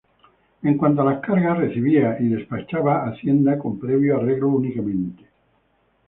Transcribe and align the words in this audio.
En 0.63 0.77
cuanto 0.79 1.03
a 1.03 1.05
las 1.05 1.19
cargas, 1.21 1.59
recibía 1.59 2.17
y 2.19 2.29
despachaba 2.29 3.05
hacienda 3.07 3.59
con 3.59 3.77
previo 3.79 4.17
arreglo 4.17 4.47
únicamente. 4.47 5.27